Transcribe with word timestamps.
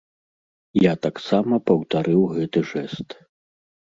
Я 0.83 0.93
таксама 1.05 1.59
паўтарыў 1.69 2.21
гэты 2.35 2.59
жэст. 2.71 3.09